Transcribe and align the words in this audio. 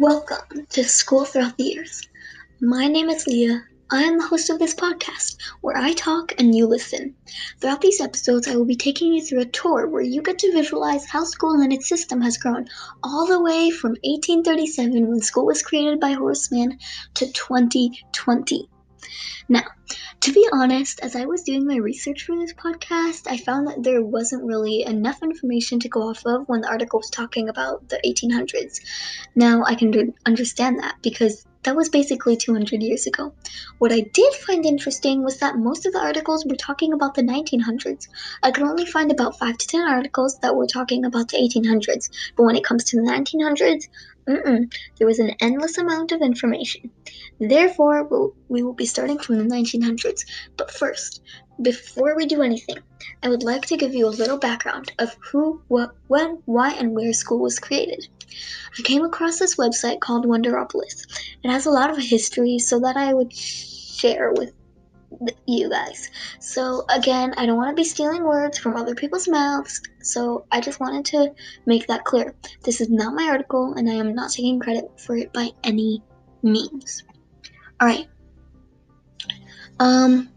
Welcome 0.00 0.64
to 0.68 0.84
School 0.84 1.24
Throughout 1.24 1.56
the 1.56 1.64
Years. 1.64 2.08
My 2.60 2.86
name 2.86 3.10
is 3.10 3.26
Leah. 3.26 3.64
I 3.90 4.04
am 4.04 4.18
the 4.18 4.28
host 4.28 4.48
of 4.48 4.60
this 4.60 4.72
podcast 4.72 5.38
where 5.60 5.76
I 5.76 5.92
talk 5.92 6.32
and 6.38 6.54
you 6.54 6.68
listen. 6.68 7.16
Throughout 7.58 7.80
these 7.80 8.00
episodes, 8.00 8.46
I 8.46 8.54
will 8.54 8.64
be 8.64 8.76
taking 8.76 9.12
you 9.12 9.20
through 9.20 9.40
a 9.40 9.46
tour 9.46 9.88
where 9.88 10.02
you 10.02 10.22
get 10.22 10.38
to 10.38 10.52
visualize 10.52 11.04
how 11.04 11.24
school 11.24 11.60
and 11.60 11.72
its 11.72 11.88
system 11.88 12.20
has 12.20 12.38
grown 12.38 12.68
all 13.02 13.26
the 13.26 13.42
way 13.42 13.72
from 13.72 13.96
1837 14.04 15.08
when 15.08 15.20
school 15.20 15.46
was 15.46 15.64
created 15.64 15.98
by 15.98 16.12
Horace 16.12 16.52
Mann 16.52 16.78
to 17.14 17.32
2020. 17.32 18.68
Now, 19.48 19.64
to 20.20 20.32
be 20.32 20.48
honest, 20.52 21.00
as 21.00 21.14
I 21.14 21.26
was 21.26 21.42
doing 21.42 21.66
my 21.66 21.76
research 21.76 22.24
for 22.24 22.36
this 22.36 22.52
podcast, 22.52 23.30
I 23.30 23.36
found 23.36 23.68
that 23.68 23.82
there 23.82 24.02
wasn't 24.02 24.44
really 24.44 24.84
enough 24.84 25.22
information 25.22 25.80
to 25.80 25.88
go 25.88 26.08
off 26.08 26.26
of 26.26 26.48
when 26.48 26.62
the 26.62 26.68
article 26.68 26.98
was 26.98 27.10
talking 27.10 27.48
about 27.48 27.88
the 27.88 28.00
1800s. 28.04 28.80
Now, 29.36 29.62
I 29.64 29.74
can 29.74 30.14
understand 30.26 30.80
that 30.80 30.96
because 31.02 31.46
that 31.64 31.76
was 31.76 31.88
basically 31.88 32.36
200 32.36 32.82
years 32.82 33.06
ago. 33.06 33.32
What 33.78 33.92
I 33.92 34.00
did 34.00 34.32
find 34.34 34.64
interesting 34.64 35.22
was 35.22 35.38
that 35.38 35.58
most 35.58 35.86
of 35.86 35.92
the 35.92 36.00
articles 36.00 36.44
were 36.44 36.56
talking 36.56 36.92
about 36.92 37.14
the 37.14 37.22
1900s. 37.22 38.08
I 38.42 38.50
could 38.50 38.64
only 38.64 38.86
find 38.86 39.10
about 39.10 39.38
5 39.38 39.58
to 39.58 39.66
10 39.66 39.88
articles 39.88 40.38
that 40.40 40.56
were 40.56 40.66
talking 40.66 41.04
about 41.04 41.28
the 41.28 41.38
1800s, 41.38 42.10
but 42.36 42.44
when 42.44 42.56
it 42.56 42.64
comes 42.64 42.84
to 42.84 42.96
the 42.96 43.02
1900s, 43.02 43.88
Mm-mm. 44.28 44.70
There 44.98 45.06
was 45.06 45.20
an 45.20 45.30
endless 45.40 45.78
amount 45.78 46.12
of 46.12 46.20
information. 46.20 46.90
Therefore, 47.40 48.04
we'll, 48.04 48.34
we 48.48 48.62
will 48.62 48.74
be 48.74 48.84
starting 48.84 49.18
from 49.18 49.38
the 49.38 49.44
1900s. 49.44 50.26
But 50.58 50.70
first, 50.70 51.22
before 51.62 52.14
we 52.14 52.26
do 52.26 52.42
anything, 52.42 52.76
I 53.22 53.30
would 53.30 53.42
like 53.42 53.64
to 53.66 53.78
give 53.78 53.94
you 53.94 54.06
a 54.06 54.10
little 54.10 54.36
background 54.36 54.92
of 54.98 55.16
who, 55.20 55.62
what, 55.68 55.96
when, 56.08 56.42
why, 56.44 56.72
and 56.72 56.94
where 56.94 57.14
school 57.14 57.38
was 57.38 57.58
created. 57.58 58.06
I 58.78 58.82
came 58.82 59.04
across 59.04 59.38
this 59.38 59.56
website 59.56 60.00
called 60.00 60.26
Wonderopolis. 60.26 61.04
It 61.42 61.50
has 61.50 61.66
a 61.66 61.70
lot 61.70 61.90
of 61.90 61.98
history 61.98 62.58
so 62.58 62.78
that 62.80 62.96
I 62.96 63.14
would 63.14 63.32
share 63.32 64.32
with 64.32 64.52
you 65.46 65.70
guys. 65.70 66.10
So, 66.40 66.84
again, 66.90 67.34
I 67.36 67.46
don't 67.46 67.56
want 67.56 67.70
to 67.70 67.80
be 67.80 67.84
stealing 67.84 68.24
words 68.24 68.58
from 68.58 68.76
other 68.76 68.94
people's 68.94 69.28
mouths, 69.28 69.80
so 70.02 70.46
I 70.52 70.60
just 70.60 70.80
wanted 70.80 71.04
to 71.06 71.32
make 71.66 71.86
that 71.86 72.04
clear. 72.04 72.34
This 72.62 72.80
is 72.80 72.90
not 72.90 73.14
my 73.14 73.28
article, 73.28 73.74
and 73.74 73.88
I 73.88 73.94
am 73.94 74.14
not 74.14 74.30
taking 74.30 74.60
credit 74.60 74.84
for 75.00 75.16
it 75.16 75.32
by 75.32 75.50
any 75.64 76.02
means. 76.42 77.02
Alright. 77.80 78.08
Um, 79.80 80.28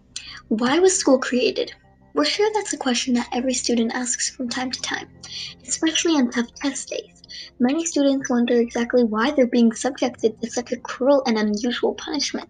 why 0.48 0.80
was 0.80 0.98
school 0.98 1.20
created? 1.20 1.74
We're 2.14 2.26
sure 2.26 2.50
that's 2.54 2.74
a 2.74 2.78
question 2.78 3.14
that 3.16 3.30
every 3.32 3.54
student 3.54 3.94
asks 3.94 4.30
from 4.30 4.50
time 4.50 4.72
to 4.72 4.82
time, 4.82 5.10
especially 5.66 6.14
on 6.14 6.30
tough 6.30 6.54
test 6.56 6.90
days. 6.90 7.21
Many 7.60 7.86
students 7.86 8.30
wonder 8.30 8.60
exactly 8.60 9.04
why 9.04 9.32
they're 9.32 9.48
being 9.48 9.72
subjected 9.72 10.40
to 10.42 10.50
such 10.50 10.72
a 10.72 10.80
cruel 10.80 11.24
and 11.26 11.38
unusual 11.38 11.94
punishment. 11.94 12.50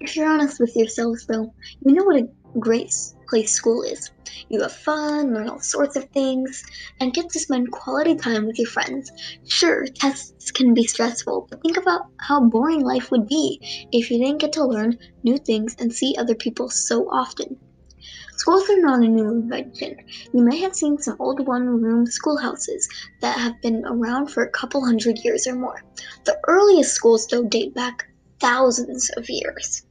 If 0.00 0.16
you're 0.16 0.28
honest 0.28 0.60
with 0.60 0.76
yourselves, 0.76 1.26
though, 1.26 1.54
you 1.84 1.94
know 1.94 2.04
what 2.04 2.22
a 2.22 2.28
great 2.58 2.94
place 3.28 3.52
school 3.52 3.82
is. 3.82 4.10
You 4.48 4.60
have 4.62 4.72
fun, 4.72 5.34
learn 5.34 5.48
all 5.48 5.60
sorts 5.60 5.96
of 5.96 6.10
things, 6.10 6.62
and 7.00 7.12
get 7.12 7.30
to 7.30 7.40
spend 7.40 7.72
quality 7.72 8.14
time 8.14 8.46
with 8.46 8.58
your 8.58 8.68
friends. 8.68 9.10
Sure, 9.46 9.86
tests 9.86 10.50
can 10.50 10.74
be 10.74 10.84
stressful, 10.84 11.46
but 11.50 11.62
think 11.62 11.76
about 11.76 12.02
how 12.18 12.40
boring 12.40 12.84
life 12.84 13.10
would 13.10 13.26
be 13.26 13.60
if 13.92 14.10
you 14.10 14.18
didn't 14.18 14.40
get 14.40 14.52
to 14.52 14.64
learn 14.64 14.98
new 15.22 15.38
things 15.38 15.74
and 15.78 15.92
see 15.92 16.14
other 16.16 16.34
people 16.34 16.68
so 16.68 17.08
often. 17.10 17.58
Schools 18.36 18.68
are 18.68 18.80
not 18.80 19.02
a 19.02 19.08
new 19.08 19.30
invention. 19.30 19.96
You 20.32 20.42
may 20.42 20.58
have 20.58 20.74
seen 20.74 20.98
some 20.98 21.16
old 21.20 21.46
one 21.46 21.66
room 21.80 22.06
schoolhouses 22.06 22.88
that 23.20 23.38
have 23.38 23.60
been 23.62 23.84
around 23.84 24.26
for 24.26 24.42
a 24.42 24.50
couple 24.50 24.84
hundred 24.84 25.18
years 25.24 25.46
or 25.46 25.54
more. 25.54 25.82
The 26.24 26.38
earliest 26.46 26.94
schools, 26.94 27.26
though, 27.26 27.44
date 27.44 27.74
back 27.74 28.06
thousands 28.40 29.10
of 29.16 29.28
years. 29.28 29.82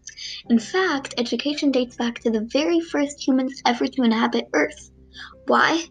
In 0.49 0.59
fact, 0.59 1.15
education 1.17 1.71
dates 1.71 1.95
back 1.95 2.19
to 2.19 2.29
the 2.29 2.41
very 2.51 2.79
first 2.79 3.25
humans 3.25 3.61
ever 3.65 3.87
to 3.87 4.03
inhabit 4.03 4.49
Earth. 4.53 4.91
Why? 5.47 5.85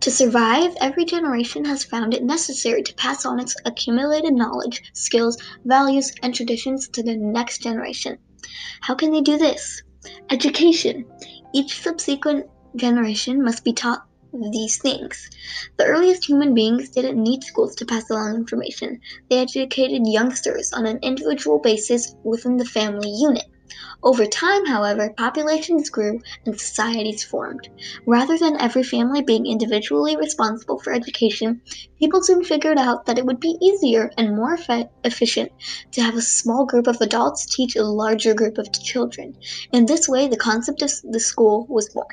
To 0.00 0.10
survive, 0.10 0.76
every 0.80 1.04
generation 1.04 1.64
has 1.64 1.84
found 1.84 2.14
it 2.14 2.22
necessary 2.22 2.82
to 2.82 2.94
pass 2.94 3.26
on 3.26 3.40
its 3.40 3.56
accumulated 3.64 4.32
knowledge, 4.32 4.82
skills, 4.94 5.36
values, 5.64 6.12
and 6.22 6.34
traditions 6.34 6.88
to 6.90 7.02
the 7.02 7.16
next 7.16 7.62
generation. 7.62 8.18
How 8.80 8.94
can 8.94 9.10
they 9.10 9.20
do 9.20 9.36
this? 9.36 9.82
Education. 10.30 11.04
Each 11.52 11.80
subsequent 11.82 12.46
generation 12.76 13.42
must 13.42 13.64
be 13.64 13.72
taught 13.72 14.02
these 14.52 14.78
things. 14.78 15.30
The 15.78 15.86
earliest 15.86 16.28
human 16.28 16.54
beings 16.54 16.90
didn't 16.90 17.22
need 17.22 17.42
schools 17.42 17.74
to 17.76 17.86
pass 17.86 18.10
along 18.10 18.36
information. 18.36 19.00
They 19.30 19.38
educated 19.38 20.06
youngsters 20.06 20.72
on 20.72 20.86
an 20.86 20.98
individual 21.02 21.58
basis 21.58 22.14
within 22.24 22.58
the 22.58 22.64
family 22.64 23.10
unit. 23.10 23.46
Over 24.02 24.24
time, 24.24 24.64
however, 24.64 25.12
populations 25.14 25.90
grew 25.90 26.20
and 26.46 26.58
societies 26.58 27.22
formed. 27.22 27.68
Rather 28.06 28.38
than 28.38 28.58
every 28.58 28.82
family 28.82 29.20
being 29.20 29.44
individually 29.44 30.16
responsible 30.16 30.78
for 30.78 30.92
education, 30.92 31.60
people 31.98 32.22
soon 32.22 32.44
figured 32.44 32.78
out 32.78 33.04
that 33.04 33.18
it 33.18 33.26
would 33.26 33.40
be 33.40 33.58
easier 33.60 34.10
and 34.16 34.34
more 34.34 34.56
efficient 35.04 35.52
to 35.92 36.00
have 36.00 36.16
a 36.16 36.22
small 36.22 36.64
group 36.64 36.86
of 36.86 36.96
adults 37.02 37.44
teach 37.54 37.76
a 37.76 37.82
larger 37.82 38.32
group 38.32 38.56
of 38.56 38.72
children. 38.72 39.34
In 39.70 39.84
this 39.84 40.08
way, 40.08 40.28
the 40.28 40.36
concept 40.36 40.80
of 40.80 40.90
the 41.02 41.20
school 41.20 41.66
was 41.68 41.90
born. 41.90 42.06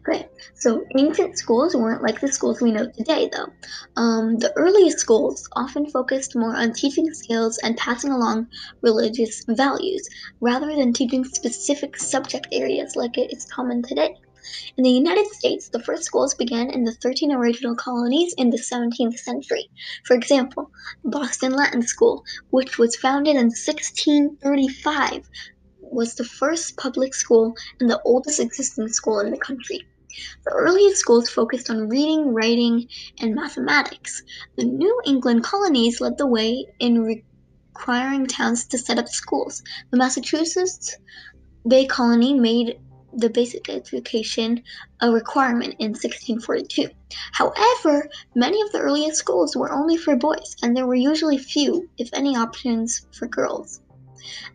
Okay, 0.00 0.28
so 0.54 0.84
ancient 0.96 1.38
schools 1.38 1.76
weren't 1.76 2.02
like 2.02 2.20
the 2.20 2.32
schools 2.32 2.60
we 2.60 2.72
know 2.72 2.90
today, 2.90 3.30
though. 3.32 3.52
Um, 3.96 4.38
the 4.38 4.52
earliest 4.56 4.98
schools 4.98 5.48
often 5.54 5.90
focused 5.90 6.36
more 6.36 6.56
on 6.56 6.72
teaching 6.72 7.12
skills 7.12 7.58
and 7.58 7.76
passing 7.76 8.10
along 8.10 8.48
religious 8.82 9.44
values, 9.48 10.08
rather 10.40 10.74
than 10.74 10.92
teaching 10.92 11.24
specific 11.24 11.96
subject 11.96 12.48
areas 12.52 12.96
like 12.96 13.18
it 13.18 13.32
is 13.32 13.44
common 13.44 13.82
today. 13.82 14.16
In 14.78 14.84
the 14.84 14.90
United 14.90 15.26
States, 15.26 15.68
the 15.68 15.82
first 15.82 16.04
schools 16.04 16.34
began 16.34 16.70
in 16.70 16.84
the 16.84 16.94
13 16.94 17.30
original 17.30 17.74
colonies 17.74 18.32
in 18.38 18.48
the 18.48 18.56
17th 18.56 19.18
century. 19.18 19.70
For 20.04 20.16
example, 20.16 20.70
Boston 21.04 21.52
Latin 21.52 21.82
School, 21.82 22.24
which 22.48 22.78
was 22.78 22.96
founded 22.96 23.36
in 23.36 23.50
1635, 23.50 25.28
was 25.90 26.14
the 26.14 26.24
first 26.24 26.76
public 26.76 27.14
school 27.14 27.54
and 27.78 27.90
the 27.90 28.00
oldest 28.04 28.40
existing 28.40 28.88
school 28.88 29.20
in 29.20 29.30
the 29.30 29.38
country. 29.38 29.80
The 30.44 30.52
earliest 30.52 30.98
schools 30.98 31.28
focused 31.28 31.70
on 31.70 31.88
reading, 31.88 32.34
writing, 32.34 32.88
and 33.20 33.34
mathematics. 33.34 34.22
The 34.56 34.64
New 34.64 35.00
England 35.04 35.44
colonies 35.44 36.00
led 36.00 36.18
the 36.18 36.26
way 36.26 36.66
in 36.80 37.02
requiring 37.02 38.26
towns 38.26 38.64
to 38.66 38.78
set 38.78 38.98
up 38.98 39.08
schools. 39.08 39.62
The 39.90 39.98
Massachusetts 39.98 40.96
Bay 41.68 41.86
Colony 41.86 42.34
made 42.34 42.80
the 43.12 43.30
basic 43.30 43.68
education 43.68 44.62
a 45.00 45.10
requirement 45.10 45.74
in 45.78 45.90
1642. 45.90 46.88
However, 47.32 48.08
many 48.34 48.60
of 48.62 48.72
the 48.72 48.80
earliest 48.80 49.18
schools 49.18 49.56
were 49.56 49.72
only 49.72 49.96
for 49.96 50.16
boys, 50.16 50.56
and 50.62 50.76
there 50.76 50.86
were 50.86 50.94
usually 50.94 51.38
few, 51.38 51.88
if 51.98 52.08
any, 52.12 52.36
options 52.36 53.06
for 53.12 53.26
girls. 53.26 53.80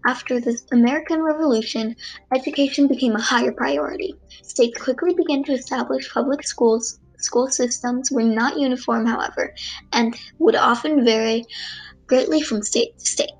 After 0.05 0.39
the 0.39 0.59
American 0.71 1.21
Revolution, 1.21 1.95
education 2.33 2.87
became 2.87 3.15
a 3.15 3.21
higher 3.21 3.51
priority. 3.51 4.15
States 4.43 4.81
quickly 4.81 5.13
began 5.13 5.43
to 5.45 5.53
establish 5.53 6.13
public 6.13 6.43
schools. 6.43 6.99
School 7.17 7.47
systems 7.47 8.11
were 8.11 8.23
not 8.23 8.59
uniform, 8.59 9.05
however, 9.05 9.53
and 9.91 10.15
would 10.39 10.55
often 10.55 11.03
vary 11.03 11.45
greatly 12.07 12.41
from 12.41 12.61
state 12.61 12.97
to 12.99 13.05
state. 13.05 13.31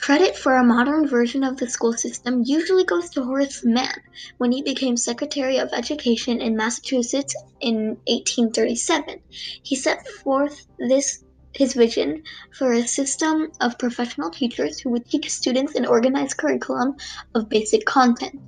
Credit 0.00 0.36
for 0.36 0.56
a 0.56 0.64
modern 0.64 1.08
version 1.08 1.42
of 1.42 1.56
the 1.56 1.68
school 1.68 1.92
system 1.92 2.42
usually 2.46 2.84
goes 2.84 3.10
to 3.10 3.24
Horace 3.24 3.64
Mann 3.64 4.00
when 4.38 4.52
he 4.52 4.62
became 4.62 4.96
Secretary 4.96 5.58
of 5.58 5.70
Education 5.72 6.40
in 6.40 6.56
Massachusetts 6.56 7.34
in 7.60 7.98
1837. 8.06 9.20
He 9.28 9.74
set 9.74 10.06
forth 10.06 10.66
this 10.78 11.24
his 11.58 11.74
vision 11.74 12.22
for 12.52 12.72
a 12.72 12.86
system 12.86 13.50
of 13.60 13.76
professional 13.78 14.30
teachers 14.30 14.78
who 14.78 14.90
would 14.90 15.04
teach 15.04 15.28
students 15.28 15.74
an 15.74 15.84
organized 15.84 16.36
curriculum 16.36 16.94
of 17.34 17.48
basic 17.48 17.84
content. 17.84 18.40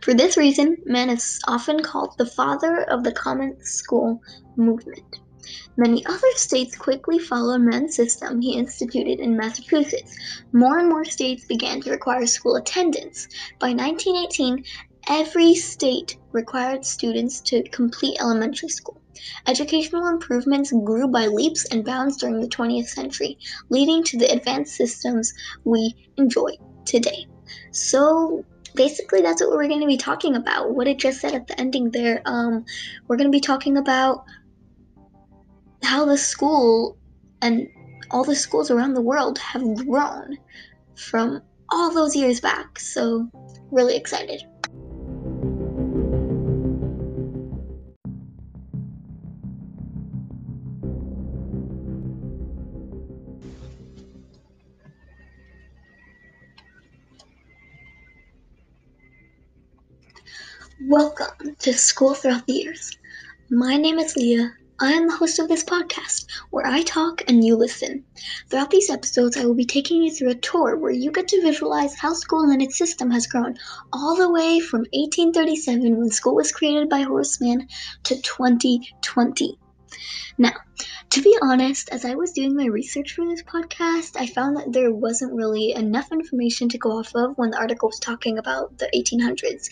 For 0.00 0.14
this 0.14 0.36
reason, 0.36 0.76
Mann 0.84 1.10
is 1.10 1.40
often 1.48 1.82
called 1.82 2.14
the 2.16 2.26
father 2.26 2.82
of 2.84 3.02
the 3.02 3.10
common 3.10 3.56
school 3.64 4.22
movement. 4.54 5.18
Many 5.76 6.06
other 6.06 6.30
states 6.36 6.76
quickly 6.76 7.18
followed 7.18 7.62
Mann's 7.62 7.96
system 7.96 8.40
he 8.40 8.54
instituted 8.54 9.18
in 9.18 9.36
Massachusetts. 9.36 10.16
More 10.52 10.78
and 10.78 10.88
more 10.88 11.04
states 11.04 11.44
began 11.46 11.80
to 11.80 11.90
require 11.90 12.24
school 12.26 12.54
attendance. 12.54 13.26
By 13.58 13.72
1918, 13.72 14.64
every 15.08 15.56
state 15.56 16.18
required 16.30 16.84
students 16.84 17.40
to 17.50 17.64
complete 17.70 18.20
elementary 18.20 18.68
school. 18.68 18.99
Educational 19.46 20.08
improvements 20.08 20.72
grew 20.84 21.08
by 21.08 21.26
leaps 21.26 21.64
and 21.66 21.84
bounds 21.84 22.16
during 22.16 22.40
the 22.40 22.48
20th 22.48 22.88
century, 22.88 23.38
leading 23.68 24.02
to 24.04 24.18
the 24.18 24.30
advanced 24.32 24.74
systems 24.74 25.32
we 25.64 25.94
enjoy 26.16 26.50
today. 26.84 27.26
So, 27.72 28.44
basically, 28.74 29.22
that's 29.22 29.42
what 29.42 29.50
we're 29.50 29.68
going 29.68 29.80
to 29.80 29.86
be 29.86 29.96
talking 29.96 30.36
about. 30.36 30.74
What 30.74 30.88
it 30.88 30.98
just 30.98 31.20
said 31.20 31.34
at 31.34 31.46
the 31.46 31.58
ending 31.60 31.90
there. 31.90 32.22
Um, 32.24 32.64
we're 33.06 33.16
going 33.16 33.30
to 33.30 33.36
be 33.36 33.40
talking 33.40 33.76
about 33.76 34.24
how 35.82 36.04
the 36.04 36.18
school 36.18 36.96
and 37.42 37.68
all 38.10 38.24
the 38.24 38.36
schools 38.36 38.70
around 38.70 38.94
the 38.94 39.00
world 39.00 39.38
have 39.38 39.86
grown 39.86 40.36
from 40.96 41.42
all 41.70 41.92
those 41.92 42.16
years 42.16 42.40
back. 42.40 42.78
So, 42.78 43.28
really 43.70 43.96
excited. 43.96 44.42
Welcome 60.90 61.54
to 61.60 61.72
School 61.72 62.14
Throughout 62.14 62.48
the 62.48 62.52
Years. 62.54 62.98
My 63.48 63.76
name 63.76 64.00
is 64.00 64.16
Leah. 64.16 64.54
I 64.80 64.90
am 64.90 65.06
the 65.06 65.14
host 65.14 65.38
of 65.38 65.46
this 65.46 65.62
podcast 65.62 66.24
where 66.50 66.66
I 66.66 66.82
talk 66.82 67.22
and 67.28 67.44
you 67.44 67.54
listen. 67.54 68.02
Throughout 68.48 68.70
these 68.70 68.90
episodes, 68.90 69.36
I 69.36 69.44
will 69.44 69.54
be 69.54 69.64
taking 69.64 70.02
you 70.02 70.12
through 70.12 70.30
a 70.30 70.34
tour 70.34 70.76
where 70.76 70.90
you 70.90 71.12
get 71.12 71.28
to 71.28 71.42
visualize 71.42 71.94
how 71.94 72.12
school 72.14 72.50
and 72.50 72.60
its 72.60 72.76
system 72.76 73.12
has 73.12 73.28
grown 73.28 73.56
all 73.92 74.16
the 74.16 74.32
way 74.32 74.58
from 74.58 74.80
1837 74.92 75.96
when 75.96 76.10
school 76.10 76.34
was 76.34 76.50
created 76.50 76.88
by 76.88 77.02
Horace 77.02 77.40
Mann 77.40 77.68
to 78.02 78.20
2020. 78.20 79.60
Now, 80.38 80.52
to 81.10 81.22
be 81.22 81.36
honest, 81.42 81.88
as 81.90 82.04
I 82.04 82.14
was 82.14 82.32
doing 82.32 82.56
my 82.56 82.66
research 82.66 83.14
for 83.14 83.26
this 83.26 83.42
podcast, 83.42 84.16
I 84.16 84.26
found 84.26 84.56
that 84.56 84.72
there 84.72 84.92
wasn't 84.92 85.34
really 85.34 85.72
enough 85.72 86.12
information 86.12 86.68
to 86.70 86.78
go 86.78 86.98
off 86.98 87.14
of 87.14 87.36
when 87.36 87.50
the 87.50 87.58
article 87.58 87.88
was 87.88 87.98
talking 87.98 88.38
about 88.38 88.78
the 88.78 88.88
1800s. 88.94 89.70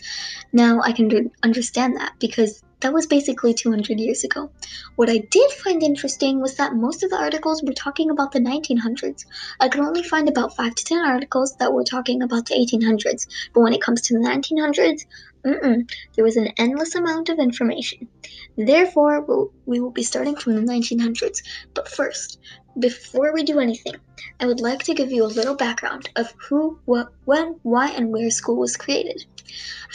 Now, 0.53 0.81
I 0.83 0.93
can 0.93 1.31
understand 1.43 1.97
that 1.97 2.15
because 2.19 2.63
that 2.81 2.93
was 2.93 3.07
basically 3.07 3.55
200 3.55 3.99
years 3.99 4.23
ago. 4.23 4.51
What 4.95 5.11
I 5.11 5.19
did 5.19 5.51
find 5.51 5.83
interesting 5.83 6.41
was 6.41 6.57
that 6.57 6.75
most 6.75 7.03
of 7.03 7.11
the 7.11 7.21
articles 7.21 7.63
were 7.63 7.73
talking 7.73 8.11
about 8.11 8.31
the 8.31 8.41
1900s. 8.41 9.25
I 9.59 9.69
could 9.69 9.81
only 9.81 10.03
find 10.03 10.29
about 10.29 10.55
5 10.55 10.75
to 10.75 10.85
10 10.85 11.05
articles 11.05 11.57
that 11.57 11.73
were 11.73 11.85
talking 11.85 12.23
about 12.23 12.47
the 12.47 12.55
1800s, 12.55 13.27
but 13.53 13.63
when 13.63 13.73
it 13.73 13.83
comes 13.83 14.03
to 14.03 14.15
the 14.15 14.25
1900s, 14.25 15.07
Mm-mm. 15.45 15.91
There 16.15 16.25
was 16.25 16.37
an 16.37 16.49
endless 16.59 16.95
amount 16.95 17.29
of 17.29 17.39
information. 17.39 18.09
Therefore, 18.57 19.21
we'll, 19.21 19.53
we 19.67 19.81
will 19.81 19.91
be 19.91 20.03
starting 20.03 20.37
from 20.37 20.57
the 20.57 20.73
1900s. 20.73 21.43
But 21.75 21.89
first, 21.89 22.39
before 22.79 23.33
we 23.33 23.45
do 23.45 23.59
anything, 23.61 23.95
I 24.41 24.47
would 24.47 24.61
like 24.61 24.83
to 24.85 24.95
give 24.95 25.13
you 25.13 25.25
a 25.25 25.27
little 25.27 25.55
background 25.55 26.11
of 26.17 26.33
who, 26.37 26.79
what, 26.85 27.13
when, 27.25 27.59
why, 27.63 27.91
and 27.91 28.11
where 28.11 28.31
school 28.31 28.57
was 28.57 28.77
created. 28.77 29.25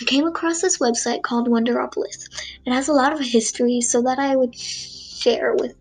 I 0.02 0.06
came 0.06 0.26
across 0.26 0.62
this 0.62 0.80
website 0.80 1.24
called 1.24 1.48
Wonderopolis. 1.48 2.28
It 2.66 2.74
has 2.74 2.88
a 2.88 2.94
lot 2.94 3.14
of 3.14 3.20
history 3.20 3.82
so 3.82 4.02
that 4.04 4.20
I 4.20 4.36
would 4.36 4.56
share 4.56 5.56
with 5.56 5.76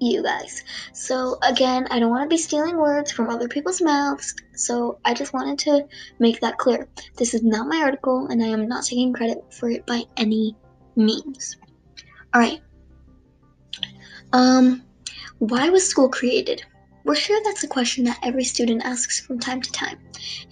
you 0.00 0.22
guys. 0.22 0.62
So, 0.92 1.38
again, 1.42 1.86
I 1.90 1.98
don't 1.98 2.10
want 2.10 2.22
to 2.24 2.34
be 2.34 2.40
stealing 2.40 2.76
words 2.76 3.10
from 3.10 3.28
other 3.28 3.48
people's 3.48 3.80
mouths, 3.80 4.34
so 4.54 4.98
I 5.04 5.14
just 5.14 5.32
wanted 5.32 5.58
to 5.60 5.86
make 6.18 6.40
that 6.40 6.58
clear. 6.58 6.88
This 7.16 7.34
is 7.34 7.42
not 7.42 7.68
my 7.68 7.78
article, 7.78 8.26
and 8.26 8.42
I 8.42 8.48
am 8.48 8.68
not 8.68 8.84
taking 8.84 9.12
credit 9.12 9.42
for 9.52 9.70
it 9.70 9.86
by 9.86 10.04
any 10.16 10.56
means. 10.96 11.56
Alright. 12.34 12.60
Um, 14.32 14.82
why 15.38 15.68
was 15.68 15.88
school 15.88 16.08
created? 16.08 16.64
We're 17.04 17.14
sure 17.14 17.40
that's 17.44 17.64
a 17.64 17.68
question 17.68 18.04
that 18.04 18.18
every 18.22 18.44
student 18.44 18.82
asks 18.84 19.20
from 19.20 19.38
time 19.38 19.60
to 19.60 19.70
time, 19.70 19.98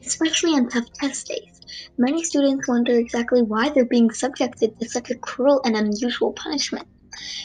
especially 0.05 0.51
on 0.51 0.69
tough 0.69 0.93
test 0.93 1.27
days. 1.29 1.61
Many 1.97 2.23
students 2.23 2.69
wonder 2.69 2.99
exactly 2.99 3.43
why 3.43 3.71
they're 3.71 3.85
being 3.87 4.11
subjected 4.11 4.79
to 4.79 4.89
such 4.89 5.11
a 5.11 5.15
cruel 5.15 5.63
and 5.65 5.77
unusual 5.77 6.33
punishment. 6.33 6.87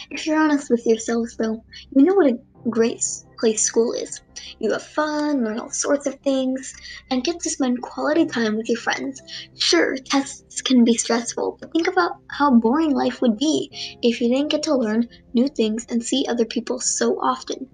If 0.10 0.26
you're 0.26 0.40
honest 0.40 0.70
with 0.70 0.86
yourselves, 0.86 1.36
though, 1.38 1.64
you 1.96 2.04
know 2.04 2.14
what 2.14 2.32
a 2.32 2.40
great 2.70 3.04
place 3.40 3.62
school 3.62 3.94
is. 3.94 4.22
You 4.60 4.72
have 4.72 4.84
fun, 4.84 5.44
learn 5.44 5.60
all 5.60 5.70
sorts 5.70 6.08
of 6.08 6.20
things, 6.22 6.74
and 7.12 7.24
get 7.24 7.40
to 7.42 7.50
spend 7.50 7.82
quality 7.82 8.26
time 8.26 8.56
with 8.58 8.70
your 8.70 8.80
friends. 8.80 9.22
Sure, 9.58 9.98
tests 9.98 10.62
can 10.62 10.84
be 10.84 10.96
stressful, 10.96 11.58
but 11.60 11.72
think 11.72 11.88
about 11.88 12.12
how 12.30 12.52
boring 12.52 12.92
life 12.92 13.22
would 13.22 13.38
be 13.38 13.70
if 14.02 14.22
you 14.22 14.30
didn't 14.30 14.52
get 14.52 14.64
to 14.64 14.76
learn 14.76 15.08
new 15.34 15.48
things 15.48 15.86
and 15.90 16.04
see 16.04 16.26
other 16.28 16.46
people 16.46 16.80
so 16.80 17.20
often. 17.22 17.70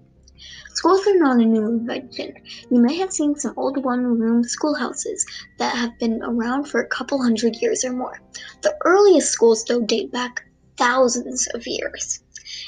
Schools 0.74 1.06
are 1.06 1.18
not 1.18 1.40
a 1.40 1.44
new 1.44 1.66
invention. 1.68 2.34
You 2.70 2.80
may 2.80 2.96
have 2.96 3.12
seen 3.12 3.36
some 3.36 3.54
old 3.56 3.82
one 3.84 4.04
room 4.18 4.42
schoolhouses 4.42 5.24
that 5.58 5.76
have 5.76 5.98
been 6.00 6.20
around 6.22 6.64
for 6.64 6.80
a 6.80 6.88
couple 6.88 7.22
hundred 7.22 7.56
years 7.62 7.84
or 7.84 7.92
more. 7.92 8.20
The 8.62 8.74
earliest 8.84 9.30
schools, 9.30 9.64
though, 9.64 9.80
date 9.80 10.10
back 10.10 10.42
thousands 10.76 11.46
of 11.54 11.66
years. 11.66 12.20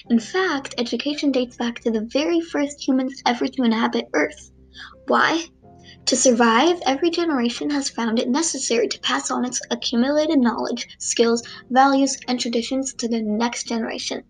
In 0.09 0.19
fact, 0.19 0.75
education 0.79 1.33
dates 1.33 1.57
back 1.57 1.81
to 1.81 1.91
the 1.91 2.09
very 2.13 2.41
first 2.41 2.87
humans 2.87 3.23
ever 3.27 3.47
to 3.47 3.63
inhabit 3.63 4.09
Earth. 4.13 4.51
Why? 5.07 5.47
To 6.07 6.17
survive, 6.17 6.81
every 6.87 7.11
generation 7.11 7.71
has 7.71 7.91
found 7.91 8.19
it 8.19 8.29
necessary 8.29 8.89
to 8.89 9.01
pass 9.01 9.31
on 9.31 9.45
its 9.45 9.61
accumulated 9.71 10.39
knowledge, 10.39 10.89
skills, 10.99 11.43
values, 11.71 12.17
and 12.29 12.39
traditions 12.39 12.95
to 12.95 13.09
the 13.09 13.23
next 13.23 13.67
generation. 13.67 14.23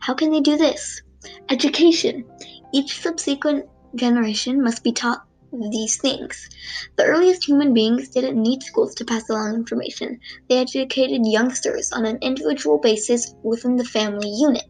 How 0.00 0.14
can 0.14 0.30
they 0.30 0.40
do 0.40 0.56
this? 0.56 1.02
Education. 1.50 2.24
Each 2.72 3.00
subsequent 3.00 3.66
generation 3.94 4.62
must 4.62 4.82
be 4.82 4.92
taught 4.92 5.22
these 5.52 5.96
things. 5.96 6.48
The 6.96 7.04
earliest 7.04 7.46
human 7.46 7.74
beings 7.74 8.08
didn't 8.08 8.40
need 8.40 8.62
schools 8.62 8.94
to 8.96 9.04
pass 9.04 9.28
along 9.28 9.54
information. 9.54 10.20
They 10.48 10.58
educated 10.58 11.26
youngsters 11.26 11.92
on 11.92 12.06
an 12.06 12.18
individual 12.22 12.78
basis 12.78 13.34
within 13.42 13.76
the 13.76 13.84
family 13.84 14.30
unit. 14.30 14.64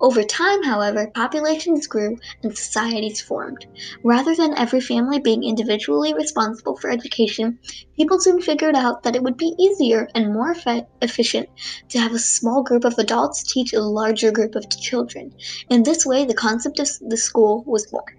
Over 0.00 0.22
time, 0.22 0.62
however, 0.62 1.10
populations 1.14 1.86
grew 1.86 2.16
and 2.42 2.56
societies 2.56 3.20
formed. 3.20 3.66
Rather 4.04 4.34
than 4.34 4.56
every 4.56 4.80
family 4.80 5.18
being 5.18 5.44
individually 5.44 6.14
responsible 6.14 6.76
for 6.76 6.88
education, 6.88 7.58
people 7.96 8.20
soon 8.20 8.40
figured 8.40 8.76
out 8.76 9.02
that 9.02 9.16
it 9.16 9.22
would 9.22 9.36
be 9.36 9.54
easier 9.58 10.08
and 10.14 10.32
more 10.32 10.54
efficient 11.02 11.48
to 11.88 11.98
have 11.98 12.12
a 12.12 12.18
small 12.18 12.62
group 12.62 12.84
of 12.84 12.98
adults 12.98 13.42
teach 13.42 13.72
a 13.72 13.80
larger 13.80 14.30
group 14.30 14.54
of 14.54 14.70
children. 14.70 15.34
In 15.68 15.82
this 15.82 16.06
way, 16.06 16.24
the 16.24 16.34
concept 16.34 16.78
of 16.78 16.88
the 17.00 17.16
school 17.16 17.64
was 17.66 17.86
born. 17.86 18.17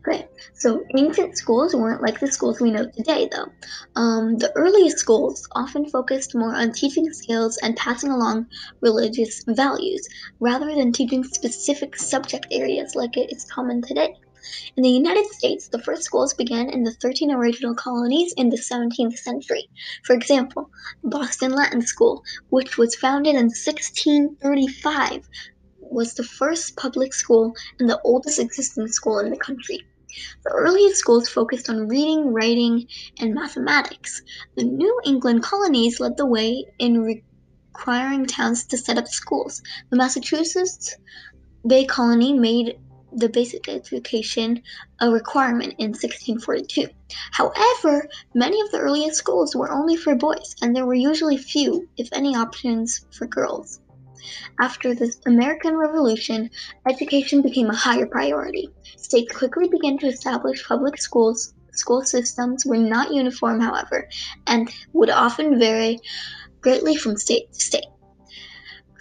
Okay, 0.00 0.28
so 0.54 0.84
ancient 0.96 1.38
schools 1.38 1.74
weren't 1.74 2.02
like 2.02 2.20
the 2.20 2.30
schools 2.30 2.60
we 2.60 2.70
know 2.70 2.86
today, 2.86 3.28
though. 3.30 3.46
Um, 3.96 4.36
the 4.38 4.52
earliest 4.56 4.98
schools 4.98 5.48
often 5.52 5.88
focused 5.88 6.34
more 6.34 6.54
on 6.54 6.72
teaching 6.72 7.12
skills 7.12 7.58
and 7.58 7.76
passing 7.76 8.10
along 8.10 8.46
religious 8.80 9.44
values, 9.46 10.08
rather 10.40 10.74
than 10.74 10.92
teaching 10.92 11.24
specific 11.24 11.96
subject 11.96 12.46
areas 12.50 12.94
like 12.94 13.16
it 13.16 13.32
is 13.32 13.44
common 13.44 13.82
today. 13.82 14.14
In 14.76 14.82
the 14.82 14.90
United 14.90 15.26
States, 15.26 15.68
the 15.68 15.78
first 15.78 16.02
schools 16.02 16.34
began 16.34 16.68
in 16.68 16.82
the 16.82 16.90
13 16.90 17.30
original 17.30 17.76
colonies 17.76 18.32
in 18.36 18.50
the 18.50 18.56
17th 18.56 19.16
century. 19.16 19.70
For 20.02 20.14
example, 20.14 20.68
Boston 21.04 21.52
Latin 21.52 21.80
School, 21.80 22.24
which 22.50 22.76
was 22.76 22.96
founded 22.96 23.36
in 23.36 23.50
1635, 23.50 25.28
was 25.92 26.14
the 26.14 26.24
first 26.24 26.76
public 26.76 27.12
school 27.12 27.54
and 27.78 27.88
the 27.88 28.00
oldest 28.02 28.38
existing 28.38 28.88
school 28.88 29.18
in 29.18 29.30
the 29.30 29.36
country. 29.36 29.84
The 30.44 30.50
earliest 30.50 30.96
schools 30.96 31.28
focused 31.28 31.70
on 31.70 31.88
reading, 31.88 32.32
writing, 32.32 32.86
and 33.18 33.34
mathematics. 33.34 34.22
The 34.56 34.64
New 34.64 35.00
England 35.04 35.42
colonies 35.42 36.00
led 36.00 36.16
the 36.16 36.26
way 36.26 36.66
in 36.78 37.02
requiring 37.02 38.26
towns 38.26 38.64
to 38.66 38.76
set 38.76 38.98
up 38.98 39.08
schools. 39.08 39.62
The 39.90 39.96
Massachusetts 39.96 40.96
Bay 41.66 41.86
Colony 41.86 42.32
made 42.32 42.78
the 43.14 43.28
basic 43.28 43.68
education 43.68 44.62
a 45.00 45.10
requirement 45.10 45.74
in 45.78 45.90
1642. 45.90 46.88
However, 47.30 48.08
many 48.34 48.60
of 48.60 48.70
the 48.70 48.78
earliest 48.78 49.18
schools 49.18 49.54
were 49.54 49.70
only 49.70 49.96
for 49.96 50.14
boys, 50.14 50.54
and 50.62 50.74
there 50.74 50.86
were 50.86 50.94
usually 50.94 51.36
few, 51.36 51.88
if 51.96 52.08
any, 52.12 52.34
options 52.34 53.04
for 53.10 53.26
girls. 53.26 53.80
After 54.60 54.94
the 54.94 55.14
American 55.26 55.76
Revolution, 55.76 56.50
education 56.88 57.42
became 57.42 57.70
a 57.70 57.74
higher 57.74 58.06
priority. 58.06 58.68
States 58.96 59.36
quickly 59.36 59.68
began 59.68 59.98
to 59.98 60.06
establish 60.06 60.66
public 60.66 61.00
schools. 61.00 61.54
School 61.72 62.02
systems 62.02 62.66
were 62.66 62.76
not 62.76 63.12
uniform, 63.12 63.60
however, 63.60 64.08
and 64.46 64.70
would 64.92 65.10
often 65.10 65.58
vary 65.58 65.98
greatly 66.60 66.96
from 66.96 67.16
state 67.16 67.52
to 67.52 67.60
state. 67.60 67.86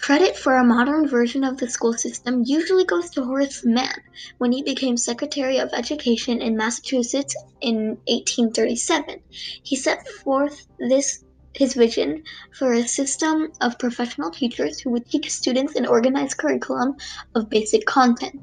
Credit 0.01 0.35
for 0.35 0.55
a 0.55 0.63
modern 0.63 1.07
version 1.07 1.43
of 1.43 1.57
the 1.57 1.69
school 1.69 1.93
system 1.93 2.41
usually 2.43 2.85
goes 2.85 3.11
to 3.11 3.23
Horace 3.23 3.63
Mann 3.63 4.01
when 4.39 4.51
he 4.51 4.63
became 4.63 4.97
Secretary 4.97 5.59
of 5.59 5.69
Education 5.73 6.41
in 6.41 6.57
Massachusetts 6.57 7.35
in 7.61 7.99
1837. 8.07 9.21
He 9.29 9.75
set 9.75 10.07
forth 10.07 10.65
this 10.79 11.23
his 11.53 11.73
vision 11.73 12.23
for 12.53 12.73
a 12.73 12.87
system 12.87 13.51
of 13.61 13.79
professional 13.79 14.31
teachers 14.31 14.79
who 14.79 14.89
would 14.91 15.05
teach 15.05 15.31
students 15.31 15.75
an 15.75 15.85
organized 15.85 16.37
curriculum 16.37 16.95
of 17.35 17.49
basic 17.49 17.85
content. 17.85 18.39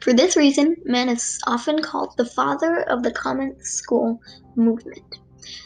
For 0.00 0.12
this 0.12 0.36
reason, 0.36 0.76
Mann 0.84 1.08
is 1.08 1.40
often 1.46 1.82
called 1.82 2.16
the 2.16 2.24
father 2.24 2.82
of 2.82 3.02
the 3.02 3.10
common 3.10 3.62
school 3.64 4.20
movement. 4.54 5.18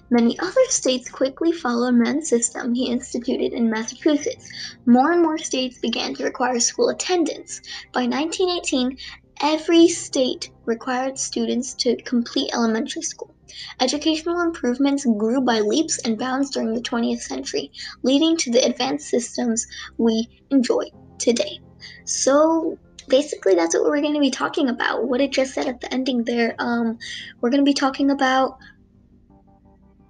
Many 0.08 0.38
other 0.38 0.64
states 0.68 1.11
quickly 1.11 1.52
followed 1.52 1.96
Mann's 1.96 2.28
system 2.28 2.75
he 2.75 2.87
instituted 2.87 3.52
in 3.52 3.68
Massachusetts. 3.68 4.49
More 4.87 5.12
and 5.12 5.23
more 5.23 5.37
states 5.37 5.78
began 5.78 6.14
to 6.14 6.25
require 6.25 6.61
school 6.61 6.88
attendance. 6.88 7.61
By 7.92 8.06
1918, 8.06 8.96
every 9.40 9.88
state 9.88 10.50
required 10.64 11.18
students 11.18 11.74
to 11.74 11.96
complete 12.02 12.50
elementary 12.52 13.02
school. 13.02 13.34
Educational 13.80 14.40
improvements 14.40 15.04
grew 15.04 15.40
by 15.40 15.60
leaps 15.60 15.98
and 16.00 16.18
bounds 16.18 16.50
during 16.50 16.74
the 16.74 16.80
20th 16.80 17.20
century, 17.20 17.70
leading 18.02 18.36
to 18.36 18.50
the 18.50 18.64
advanced 18.64 19.08
systems 19.08 19.66
we 19.98 20.28
enjoy 20.50 20.84
today. 21.18 21.60
So, 22.04 22.78
basically, 23.08 23.54
that's 23.54 23.74
what 23.74 23.84
we're 23.84 24.00
going 24.00 24.14
to 24.14 24.20
be 24.20 24.30
talking 24.30 24.68
about. 24.68 25.08
What 25.08 25.20
it 25.20 25.32
just 25.32 25.54
said 25.54 25.66
at 25.66 25.80
the 25.80 25.92
ending 25.92 26.24
there. 26.24 26.54
Um, 26.58 26.98
we're 27.40 27.50
going 27.50 27.64
to 27.64 27.68
be 27.68 27.74
talking 27.74 28.10
about 28.10 28.58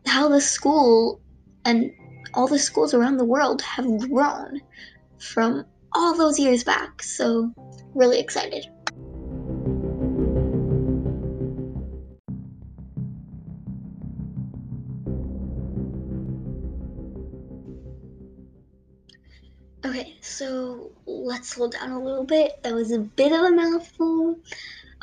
how 0.07 0.29
the 0.29 0.41
school 0.41 1.21
and 1.65 1.93
all 2.35 2.49
the 2.49 2.59
schools 2.59 2.95
around 2.95 3.17
the 3.17 3.25
world 3.25 3.63
have 3.63 3.87
grown 4.11 4.61
from 5.19 5.65
all 5.93 6.17
those 6.17 6.39
years 6.39 6.65
back. 6.65 7.03
So, 7.03 7.53
really 7.95 8.19
excited. 8.19 8.67
Okay, 19.85 20.17
so 20.21 20.91
let's 21.07 21.51
slow 21.51 21.69
down 21.69 21.91
a 21.91 22.03
little 22.03 22.25
bit. 22.25 22.63
That 22.63 22.75
was 22.75 22.91
a 22.91 22.99
bit 22.99 23.33
of 23.33 23.41
a 23.41 23.51
mouthful. 23.51 24.39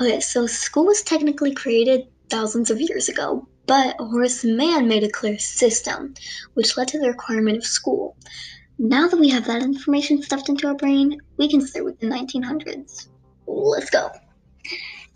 Okay, 0.02 0.20
so 0.20 0.48
school 0.48 0.86
was 0.86 1.04
technically 1.04 1.54
created 1.54 2.08
thousands 2.30 2.72
of 2.72 2.82
years 2.82 3.10
ago, 3.10 3.48
but 3.68 3.96
Horace 4.00 4.44
Mann 4.44 4.88
made 4.88 5.04
a 5.04 5.10
clear 5.10 5.38
system, 5.38 6.16
which 6.56 6.76
led 6.76 6.88
to 6.90 7.00
the 7.00 7.08
requirement 7.08 7.58
of 7.58 7.66
school. 7.66 8.18
Now 8.80 9.08
that 9.08 9.20
we 9.20 9.30
have 9.30 9.46
that 9.46 9.62
information 9.62 10.22
stuffed 10.22 10.50
into 10.50 10.68
our 10.68 10.74
brain, 10.74 11.22
we 11.38 11.48
can 11.48 11.62
start 11.62 11.86
with 11.86 12.00
the 12.00 12.08
1900s. 12.08 13.08
Let's 13.46 13.90
go. 13.92 14.10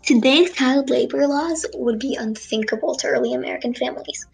Today's 0.02 0.52
child 0.52 0.88
labor 0.88 1.26
laws 1.26 1.66
would 1.74 1.98
be 1.98 2.14
unthinkable 2.14 2.94
to 2.94 3.08
early 3.08 3.34
American 3.34 3.74
families. 3.74 4.26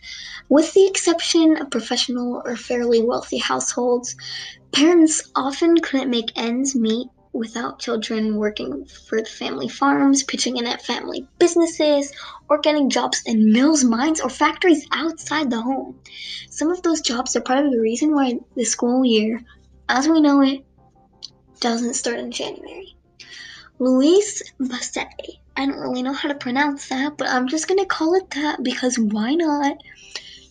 With 0.49 0.73
the 0.73 0.87
exception 0.87 1.57
of 1.57 1.71
professional 1.71 2.43
or 2.45 2.55
fairly 2.55 3.03
wealthy 3.03 3.39
households, 3.39 4.15
parents 4.71 5.31
often 5.35 5.79
couldn't 5.79 6.11
make 6.11 6.31
ends 6.37 6.77
meet 6.77 7.09
without 7.33 7.81
children 7.81 8.37
working 8.37 8.85
for 8.85 9.21
the 9.21 9.29
family 9.29 9.69
farms, 9.69 10.23
pitching 10.23 10.57
in 10.57 10.67
at 10.67 10.81
family 10.81 11.27
businesses, 11.41 12.13
or 12.49 12.59
getting 12.59 12.89
jobs 12.89 13.23
in 13.27 13.53
mills, 13.53 13.83
mines, 13.83 14.21
or 14.21 14.31
factories 14.31 14.87
outside 14.93 15.51
the 15.51 15.61
home. 15.61 15.99
Some 16.51 16.71
of 16.71 16.83
those 16.83 17.01
jobs 17.01 17.35
are 17.35 17.41
part 17.41 17.65
of 17.65 17.73
the 17.73 17.81
reason 17.81 18.15
why 18.15 18.39
the 18.55 18.65
school 18.65 19.05
year, 19.05 19.41
as 19.89 20.07
we 20.07 20.21
know 20.21 20.41
it, 20.43 20.65
doesn't 21.59 21.95
start 21.95 22.21
in 22.21 22.31
January. 22.31 22.97
Louise 23.81 24.43
Basset, 24.61 25.09
I 25.57 25.67
don't 25.67 25.79
really 25.79 26.03
know 26.03 26.13
how 26.13 26.29
to 26.29 26.35
pronounce 26.35 26.89
that, 26.89 27.17
but 27.17 27.29
I'm 27.29 27.49
just 27.49 27.69
gonna 27.69 27.87
call 27.87 28.15
it 28.15 28.31
that 28.31 28.63
because 28.63 28.99
why 28.99 29.35
not? 29.35 29.77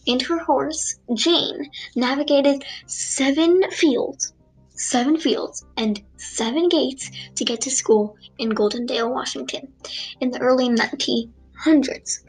And 0.08 0.22
her 0.24 0.40
horse, 0.40 1.00
Jane, 1.14 1.70
navigated 1.96 2.64
seven 2.86 3.70
fields 3.72 4.34
seven 4.76 5.18
fields, 5.18 5.66
and 5.78 6.02
seven 6.18 6.68
gates 6.68 7.12
to 7.36 7.46
get 7.46 7.62
to 7.62 7.72
school 7.72 8.18
in 8.38 8.52
Goldendale, 8.52 9.12
Washington 9.12 9.72
in 10.20 10.32
the 10.32 10.40
early 10.40 10.70
1900s. 10.70 12.24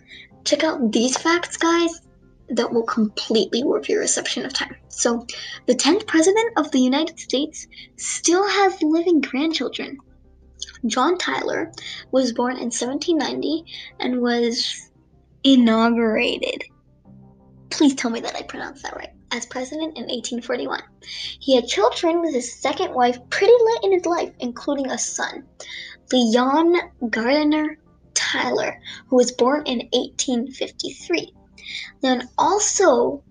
Check 0.45 0.63
out 0.63 0.93
these 0.93 1.17
facts, 1.17 1.57
guys, 1.57 2.01
that 2.51 2.73
will 2.73 2.83
completely 2.83 3.65
warp 3.65 3.89
your 3.89 4.01
reception 4.01 4.45
of 4.45 4.53
time. 4.53 4.77
So, 4.89 5.27
the 5.67 5.75
10th 5.75 6.07
president 6.07 6.53
of 6.57 6.71
the 6.71 6.81
United 6.81 7.19
States 7.19 7.67
still 7.97 8.47
has 8.47 8.83
living 8.83 9.21
grandchildren. 9.23 9.99
John 10.87 11.19
Tyler 11.19 11.73
was 12.11 12.33
born 12.33 12.57
in 12.57 12.71
1790 12.71 13.65
and 14.01 14.21
was 14.21 14.91
inaugurated. 15.43 16.65
Please 17.71 17.95
tell 17.95 18.11
me 18.11 18.21
that 18.21 18.37
I 18.37 18.43
pronounced 18.43 18.83
that 18.83 18.97
right 18.97 19.11
as 19.33 19.47
president 19.47 19.97
in 19.99 20.05
1841. 20.05 20.81
He 21.41 21.57
had 21.57 21.67
children 21.67 22.21
with 22.21 22.35
his 22.35 22.55
second 22.61 22.95
wife 22.95 23.19
pretty 23.31 23.53
late 23.53 23.81
in 23.83 23.93
his 23.93 24.07
life, 24.07 24.33
including 24.39 24.91
a 24.91 24.99
son, 24.99 25.45
Leon 26.13 26.77
Gardiner 27.11 27.79
Tyler, 28.15 28.81
who 29.09 29.17
was 29.17 29.33
born 29.33 29.67
in 29.67 29.79
1853. 29.93 31.35
Leon 32.03 32.29
also 32.39 33.23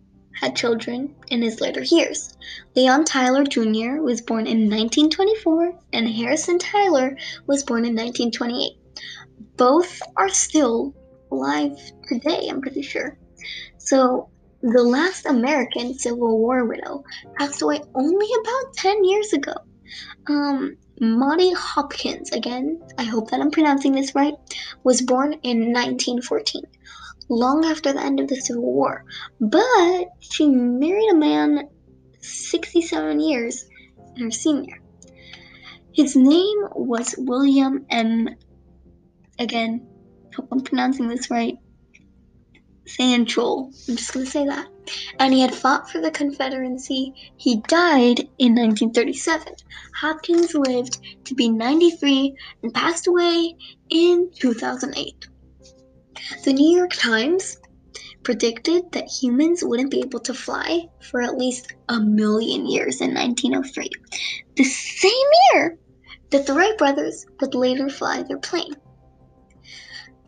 had 0.44 0.56
children 0.58 1.16
in 1.30 1.42
his 1.42 1.62
later 1.62 1.84
years. 1.84 2.38
Leon 2.76 3.06
Tyler 3.06 3.46
Jr. 3.46 4.02
was 4.02 4.20
born 4.20 4.46
in 4.46 4.70
1924, 4.70 5.74
and 5.94 6.10
Harrison 6.10 6.60
Tyler 6.60 7.18
was 7.48 7.64
born 7.64 7.86
in 7.86 7.96
1928. 7.96 8.74
Both 9.56 10.02
are 10.18 10.28
still 10.28 10.94
alive 11.32 11.80
today, 12.10 12.50
I'm 12.50 12.60
pretty 12.60 12.82
sure. 12.82 13.18
So 13.78 14.30
the 14.62 14.84
last 14.84 15.26
American 15.26 15.94
Civil 15.98 16.38
War 16.38 16.66
widow 16.66 17.06
passed 17.38 17.62
away 17.62 17.80
only 17.96 18.28
about 18.42 18.74
10 18.74 19.06
years 19.06 19.32
ago. 19.32 19.54
Um, 20.28 20.76
Maudie 21.00 21.54
Hopkins, 21.54 22.32
again, 22.32 22.82
I 22.98 23.04
hope 23.04 23.32
that 23.32 23.40
I'm 23.40 23.52
pronouncing 23.52 23.94
this 23.94 24.14
right, 24.14 24.36
was 24.84 25.02
born 25.02 25.34
in 25.44 25.72
1914, 25.72 26.64
long 27.30 27.66
after 27.66 27.94
the 27.94 28.02
end 28.02 28.20
of 28.20 28.28
the 28.28 28.36
Civil 28.36 28.64
War. 28.64 29.04
But 29.40 30.08
she 30.20 30.48
married 30.48 31.12
a 31.12 31.16
man 31.16 31.70
67 32.20 33.20
years 33.20 33.66
her 34.18 34.32
senior. 34.32 34.80
His 35.94 36.16
name 36.16 36.58
was 36.76 37.16
William 37.18 37.86
M. 37.90 38.30
Again, 39.40 39.88
hope 40.36 40.48
I'm 40.52 40.62
pronouncing 40.62 41.08
this 41.08 41.30
right. 41.30 41.56
Sanchul. 42.88 43.68
I'm 43.88 43.96
just 43.96 44.14
to 44.14 44.26
say 44.26 44.46
that. 44.46 44.68
And 45.20 45.34
he 45.34 45.42
had 45.42 45.54
fought 45.54 45.90
for 45.90 46.02
the 46.02 46.12
Confederacy. 46.12 47.14
He 47.38 47.62
died 47.68 48.20
in 48.38 48.56
1937. 48.56 49.54
Hopkins 49.96 50.54
lived 50.54 51.00
to 51.26 51.36
be 51.36 51.50
93 51.50 52.36
and 52.64 52.74
passed 52.74 53.08
away 53.08 53.56
in 53.90 54.30
2008. 54.36 55.28
The 56.44 56.54
New 56.54 56.78
York 56.78 56.94
Times 56.94 57.58
predicted 58.24 58.92
that 58.92 59.08
humans 59.08 59.64
wouldn't 59.64 59.92
be 59.92 60.00
able 60.00 60.20
to 60.22 60.34
fly 60.34 60.88
for 61.02 61.22
at 61.22 61.38
least 61.38 61.74
a 61.90 62.00
million 62.00 62.66
years 62.66 63.02
in 63.02 63.14
1903, 63.14 63.90
the 64.56 64.64
same 64.64 65.28
year 65.54 65.78
that 66.32 66.46
the 66.46 66.54
Wright 66.54 66.78
brothers 66.78 67.26
would 67.40 67.54
later 67.54 67.90
fly 67.90 68.24
their 68.24 68.38
plane. 68.38 68.74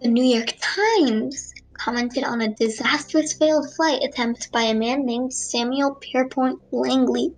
The 0.02 0.10
New 0.10 0.24
York 0.24 0.54
Times 0.60 1.54
commented 1.74 2.24
on 2.24 2.42
a 2.42 2.54
disastrous 2.56 3.34
failed 3.34 3.74
flight 3.76 4.04
attempt 4.04 4.52
by 4.52 4.64
a 4.64 4.74
man 4.74 5.06
named 5.06 5.34
Samuel 5.34 5.96
Pierpont 5.96 6.60
Langley 6.72 7.34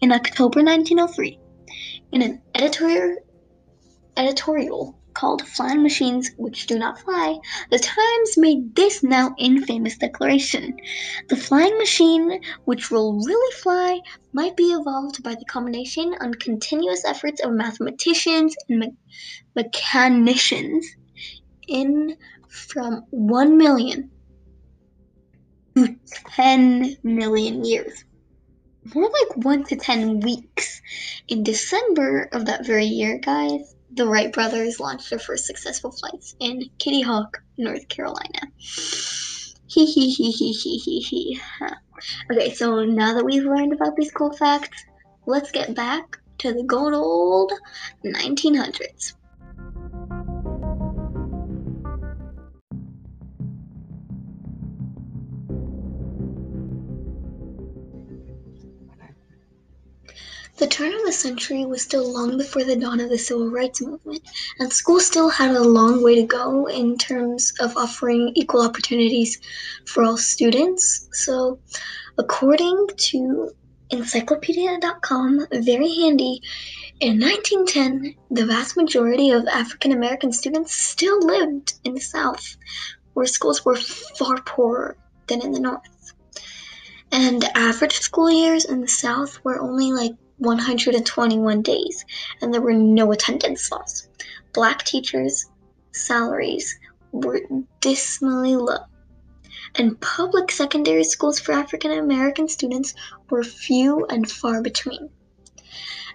in 0.00 0.12
October 0.12 0.62
1903. 0.62 1.38
In 2.12 2.22
an 2.22 2.42
editorial, 2.54 3.16
editorial 4.16 4.99
called 5.20 5.46
Flying 5.46 5.82
Machines 5.82 6.30
Which 6.38 6.66
Do 6.66 6.78
Not 6.78 6.98
Fly, 6.98 7.38
the 7.70 7.78
Times 7.78 8.38
made 8.38 8.74
this 8.74 9.02
now 9.02 9.34
infamous 9.38 9.98
declaration. 9.98 10.78
The 11.28 11.36
flying 11.36 11.76
machine, 11.76 12.40
which 12.64 12.90
will 12.90 13.22
really 13.22 13.52
fly, 13.56 14.00
might 14.32 14.56
be 14.56 14.72
evolved 14.72 15.22
by 15.22 15.34
the 15.34 15.44
combination 15.44 16.14
and 16.20 16.40
continuous 16.40 17.04
efforts 17.04 17.42
of 17.42 17.52
mathematicians 17.52 18.56
and 18.70 18.78
me- 18.78 18.96
mechanicians 19.54 20.86
in 21.68 22.16
from 22.48 23.04
1 23.10 23.58
million 23.58 24.10
to 25.76 25.96
10 26.30 26.96
million 27.02 27.62
years. 27.62 28.06
More 28.94 29.10
like 29.10 29.44
1 29.44 29.64
to 29.64 29.76
10 29.76 30.20
weeks. 30.20 30.80
In 31.28 31.42
December 31.42 32.30
of 32.32 32.46
that 32.46 32.64
very 32.64 32.86
year, 32.86 33.18
guys, 33.18 33.74
the 33.92 34.06
Wright 34.06 34.32
brothers 34.32 34.80
launched 34.80 35.10
their 35.10 35.18
first 35.18 35.46
successful 35.46 35.90
flights 35.90 36.36
in 36.38 36.70
Kitty 36.78 37.02
Hawk, 37.02 37.42
North 37.58 37.88
Carolina. 37.88 38.40
Hee 38.58 39.86
hee 39.86 40.10
hee 40.10 40.30
hee 40.30 40.52
hee 40.52 40.78
hee 40.78 41.00
hee. 41.00 41.40
Okay, 42.30 42.54
so 42.54 42.84
now 42.84 43.14
that 43.14 43.24
we've 43.24 43.44
learned 43.44 43.72
about 43.72 43.96
these 43.96 44.10
cool 44.10 44.32
facts, 44.32 44.84
let's 45.26 45.50
get 45.50 45.74
back 45.74 46.18
to 46.38 46.52
the 46.52 46.62
good 46.62 46.94
old 46.94 47.52
1900s. 48.04 49.14
The 60.60 60.66
turn 60.66 60.92
of 60.92 61.06
the 61.06 61.12
century 61.12 61.64
was 61.64 61.80
still 61.80 62.12
long 62.12 62.36
before 62.36 62.64
the 62.64 62.76
dawn 62.76 63.00
of 63.00 63.08
the 63.08 63.16
civil 63.16 63.48
rights 63.48 63.80
movement, 63.80 64.20
and 64.58 64.70
schools 64.70 65.06
still 65.06 65.30
had 65.30 65.52
a 65.52 65.62
long 65.62 66.02
way 66.02 66.16
to 66.16 66.22
go 66.22 66.66
in 66.66 66.98
terms 66.98 67.54
of 67.60 67.78
offering 67.78 68.32
equal 68.34 68.60
opportunities 68.60 69.38
for 69.86 70.04
all 70.04 70.18
students. 70.18 71.08
So, 71.12 71.60
according 72.18 72.88
to 72.94 73.52
encyclopedia.com, 73.88 75.46
very 75.50 75.94
handy, 75.94 76.42
In 77.00 77.18
1910, 77.18 78.14
the 78.30 78.44
vast 78.44 78.76
majority 78.76 79.30
of 79.30 79.46
African 79.46 79.92
American 79.92 80.30
students 80.30 80.74
still 80.74 81.18
lived 81.24 81.72
in 81.84 81.94
the 81.94 82.02
South, 82.02 82.58
where 83.14 83.24
schools 83.24 83.64
were 83.64 83.76
far 83.76 84.42
poorer 84.42 84.98
than 85.26 85.40
in 85.40 85.52
the 85.52 85.60
North. 85.60 86.12
And 87.10 87.42
average 87.54 87.98
school 88.00 88.30
years 88.30 88.66
in 88.66 88.82
the 88.82 88.88
South 88.88 89.42
were 89.42 89.58
only 89.58 89.92
like 89.92 90.12
121 90.40 91.62
days, 91.62 92.04
and 92.40 92.52
there 92.52 92.60
were 92.60 92.72
no 92.72 93.12
attendance 93.12 93.70
laws. 93.70 94.08
Black 94.52 94.84
teachers' 94.84 95.46
salaries 95.92 96.78
were 97.12 97.40
dismally 97.80 98.56
low, 98.56 98.84
and 99.74 100.00
public 100.00 100.50
secondary 100.50 101.04
schools 101.04 101.38
for 101.38 101.52
African 101.52 101.92
American 101.92 102.48
students 102.48 102.94
were 103.28 103.44
few 103.44 104.06
and 104.06 104.30
far 104.30 104.62
between. 104.62 105.10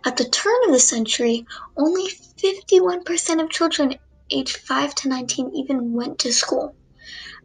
At 0.06 0.18
the 0.18 0.26
turn 0.26 0.66
of 0.66 0.72
the 0.72 0.80
century, 0.80 1.46
only 1.78 2.08
51% 2.10 3.42
of 3.42 3.50
children 3.50 3.96
aged 4.30 4.58
5 4.58 4.96
to 4.96 5.10
19 5.10 5.52
even 5.56 5.94
went 5.94 6.20
to 6.20 6.34
school. 6.34 6.76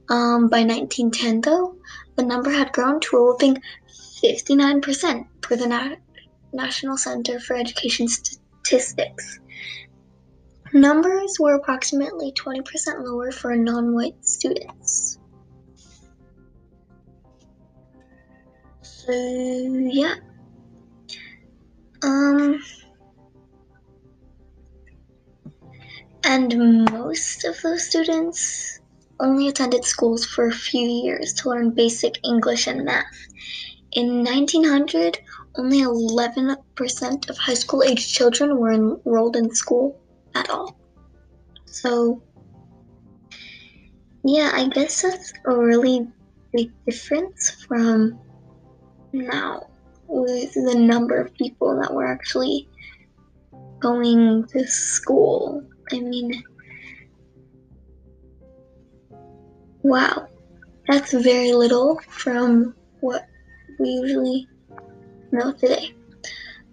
Um, 0.08 0.48
by 0.48 0.64
1910, 0.64 1.42
though, 1.42 1.76
the 2.16 2.22
number 2.22 2.50
had 2.50 2.72
grown 2.72 3.00
to 3.00 3.16
a 3.16 3.24
whopping 3.24 3.62
59% 4.22 5.26
per 5.40 5.56
the 5.56 5.66
National 6.52 6.96
Center 6.96 7.40
for 7.40 7.56
Education 7.56 8.08
Statistics. 8.08 9.40
Numbers 10.72 11.38
were 11.40 11.54
approximately 11.54 12.32
20% 12.32 13.04
lower 13.04 13.32
for 13.32 13.56
non 13.56 13.92
white 13.92 14.24
students. 14.24 15.18
So, 18.82 19.12
yeah. 19.12 20.14
Um, 22.02 22.62
and 26.24 26.88
most 26.92 27.44
of 27.44 27.60
those 27.62 27.86
students 27.86 28.80
only 29.18 29.48
attended 29.48 29.84
schools 29.84 30.24
for 30.24 30.46
a 30.46 30.52
few 30.52 30.86
years 30.86 31.32
to 31.34 31.50
learn 31.50 31.70
basic 31.70 32.18
English 32.24 32.66
and 32.66 32.84
math. 32.84 33.26
In 33.92 34.22
1900, 34.22 35.18
only 35.56 35.82
11% 35.82 37.30
of 37.30 37.38
high 37.38 37.54
school 37.54 37.82
age 37.82 38.12
children 38.12 38.58
were 38.58 38.72
enrolled 38.72 39.36
in 39.36 39.54
school 39.54 40.00
at 40.34 40.48
all. 40.48 40.78
So, 41.66 42.22
yeah, 44.24 44.50
I 44.54 44.68
guess 44.68 45.02
that's 45.02 45.32
a 45.46 45.56
really 45.56 46.06
big 46.52 46.70
difference 46.86 47.64
from 47.66 48.18
now 49.12 49.66
with 50.06 50.54
the 50.54 50.74
number 50.74 51.20
of 51.20 51.34
people 51.34 51.80
that 51.80 51.92
were 51.92 52.06
actually 52.06 52.68
going 53.80 54.46
to 54.48 54.66
school. 54.66 55.64
I 55.92 56.00
mean, 56.00 56.42
wow, 59.82 60.28
that's 60.86 61.12
very 61.12 61.52
little 61.52 61.98
from 62.08 62.74
what 63.00 63.26
we 63.78 63.88
usually 63.88 64.48
know 65.32 65.52
today. 65.52 65.94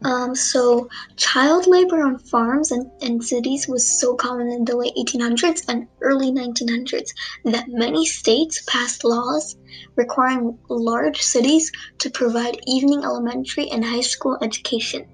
Um, 0.03 0.35
so, 0.35 0.89
child 1.15 1.65
labor 1.65 2.03
on 2.03 2.19
farms 2.19 2.71
and, 2.71 2.91
and 3.01 3.23
cities 3.23 3.67
was 3.67 3.99
so 3.99 4.15
common 4.15 4.47
in 4.47 4.63
the 4.63 4.77
late 4.77 4.93
1800s 4.95 5.63
and 5.67 5.87
early 6.01 6.31
1900s 6.31 7.09
that 7.45 7.67
many 7.67 8.05
states 8.05 8.61
passed 8.67 9.03
laws 9.03 9.55
requiring 9.95 10.59
large 10.69 11.21
cities 11.21 11.71
to 11.97 12.11
provide 12.11 12.61
evening 12.67 13.03
elementary 13.03 13.69
and 13.71 13.83
high 13.83 14.01
school 14.01 14.37
education. 14.41 15.07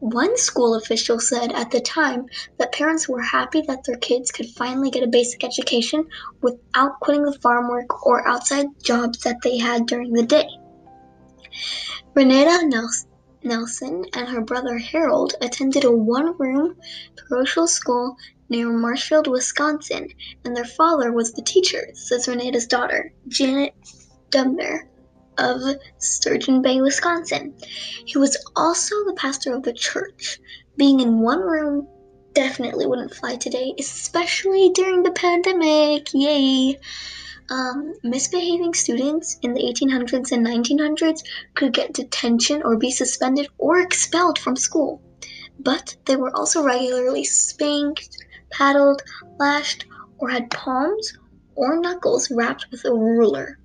One 0.00 0.36
school 0.36 0.74
official 0.74 1.20
said 1.20 1.52
at 1.52 1.70
the 1.70 1.80
time 1.80 2.26
that 2.58 2.72
parents 2.72 3.08
were 3.08 3.22
happy 3.22 3.62
that 3.62 3.84
their 3.84 3.96
kids 3.96 4.32
could 4.32 4.50
finally 4.50 4.90
get 4.90 5.04
a 5.04 5.08
basic 5.08 5.44
education 5.44 6.04
without 6.42 6.98
quitting 7.00 7.22
the 7.22 7.38
farm 7.38 7.68
work 7.68 8.04
or 8.04 8.26
outside 8.26 8.66
jobs 8.82 9.20
that 9.20 9.40
they 9.42 9.56
had 9.56 9.86
during 9.86 10.12
the 10.12 10.26
day. 10.26 10.48
Renata 12.14 12.66
Nelson 13.42 14.04
and 14.12 14.28
her 14.28 14.40
brother 14.40 14.78
Harold 14.78 15.34
attended 15.40 15.84
a 15.84 15.90
one 15.90 16.36
room 16.38 16.76
parochial 17.16 17.66
school 17.66 18.16
near 18.48 18.70
Marshfield, 18.70 19.26
Wisconsin, 19.26 20.08
and 20.44 20.56
their 20.56 20.64
father 20.64 21.12
was 21.12 21.32
the 21.32 21.42
teacher, 21.42 21.88
says 21.94 22.28
Renata's 22.28 22.66
daughter, 22.66 23.12
Janet 23.28 23.74
Dubner 24.30 24.88
of 25.38 25.60
Sturgeon 25.98 26.62
Bay, 26.62 26.80
Wisconsin. 26.80 27.54
He 28.04 28.18
was 28.18 28.36
also 28.56 28.94
the 29.04 29.16
pastor 29.16 29.54
of 29.54 29.62
the 29.62 29.72
church. 29.72 30.38
Being 30.76 31.00
in 31.00 31.20
one 31.20 31.40
room 31.40 31.88
definitely 32.34 32.86
wouldn't 32.86 33.14
fly 33.14 33.36
today, 33.36 33.74
especially 33.78 34.70
during 34.74 35.02
the 35.02 35.10
pandemic. 35.10 36.08
Yay! 36.12 36.78
Um, 37.50 37.94
misbehaving 38.02 38.74
students 38.74 39.38
in 39.42 39.54
the 39.54 39.62
1800s 39.62 40.32
and 40.32 40.46
1900s 40.46 41.22
could 41.54 41.72
get 41.72 41.92
detention 41.92 42.62
or 42.62 42.76
be 42.76 42.90
suspended 42.90 43.48
or 43.58 43.80
expelled 43.80 44.38
from 44.38 44.56
school. 44.56 45.02
But 45.58 45.96
they 46.04 46.16
were 46.16 46.34
also 46.36 46.62
regularly 46.62 47.24
spanked, 47.24 48.16
paddled, 48.50 49.02
lashed, 49.38 49.86
or 50.18 50.28
had 50.30 50.50
palms 50.50 51.16
or 51.54 51.80
knuckles 51.80 52.30
wrapped 52.30 52.66
with 52.70 52.84
a 52.84 52.92
ruler. 52.92 53.58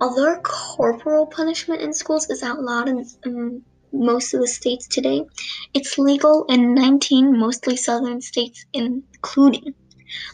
Although 0.00 0.40
corporal 0.42 1.26
punishment 1.26 1.82
in 1.82 1.92
schools 1.92 2.30
is 2.30 2.42
outlawed 2.42 2.88
in, 2.88 3.04
in 3.24 3.62
most 3.92 4.32
of 4.32 4.40
the 4.40 4.46
states 4.46 4.86
today, 4.86 5.26
it's 5.74 5.98
legal 5.98 6.44
in 6.48 6.74
19 6.74 7.38
mostly 7.38 7.76
southern 7.76 8.20
states, 8.20 8.64
including 8.72 9.74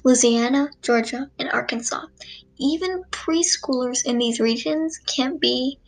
Louisiana, 0.04 0.70
Georgia, 0.82 1.30
and 1.38 1.50
Arkansas. 1.50 2.06
Even 2.58 3.04
preschoolers 3.10 4.04
in 4.04 4.18
these 4.18 4.40
regions 4.40 4.98
can 5.06 5.38
be 5.38 5.78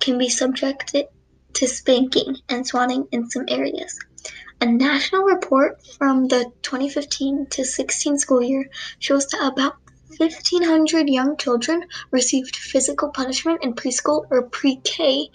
can 0.00 0.18
be 0.18 0.28
subjected 0.28 1.06
to 1.54 1.66
spanking 1.66 2.36
and 2.48 2.66
swatting 2.66 3.06
in 3.10 3.28
some 3.28 3.44
areas. 3.48 3.98
A 4.60 4.66
national 4.66 5.22
report 5.22 5.84
from 5.98 6.28
the 6.28 6.52
2015 6.62 7.46
to 7.50 7.64
16 7.64 8.18
school 8.18 8.42
year 8.42 8.68
shows 8.98 9.26
that 9.28 9.52
about 9.52 9.76
1,500 10.18 11.08
young 11.08 11.36
children 11.36 11.84
received 12.10 12.56
physical 12.56 13.10
punishment 13.10 13.62
in 13.62 13.74
preschool 13.74 14.26
or 14.30 14.42
pre 14.42 14.76
K, 14.82 15.30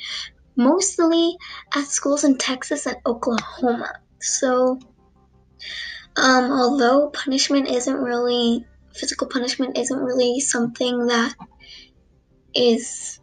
mostly 0.55 1.37
at 1.73 1.85
schools 1.85 2.23
in 2.23 2.37
Texas 2.37 2.85
and 2.85 2.97
Oklahoma. 3.05 3.93
So, 4.19 4.79
um, 6.17 6.51
although 6.51 7.09
punishment 7.09 7.69
isn't 7.69 7.95
really 7.95 8.65
physical 8.95 9.27
punishment 9.27 9.77
isn't 9.77 9.99
really 9.99 10.39
something 10.39 11.07
that 11.07 11.35
is 12.53 13.19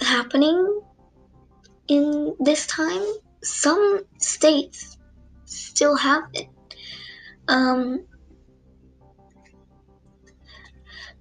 happening 0.00 0.80
in 1.88 2.34
this 2.40 2.66
time. 2.66 3.02
Some 3.42 4.02
states 4.18 4.98
still 5.44 5.96
have 5.96 6.24
it. 6.34 6.48
Um, 7.48 8.04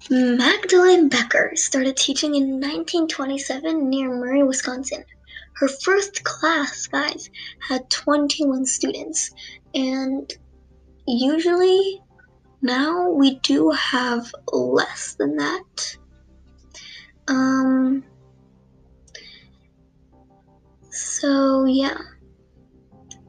Magdalene 0.10 1.10
Becker 1.10 1.52
started 1.56 1.96
teaching 1.96 2.36
in 2.36 2.60
1927 2.60 3.90
near 3.90 4.10
Murray, 4.10 4.44
Wisconsin. 4.44 5.06
Her 5.54 5.68
first 5.68 6.24
class, 6.24 6.88
guys, 6.88 7.30
had 7.60 7.90
21 7.90 8.66
students, 8.66 9.32
and 9.74 10.32
usually 11.08 12.02
now 12.62 13.10
we 13.10 13.36
do 13.40 13.70
have 13.72 14.32
less 14.52 15.16
than 15.16 15.38
that. 15.38 15.98
Um, 17.28 18.04
so 20.90 21.66
yeah. 21.66 21.98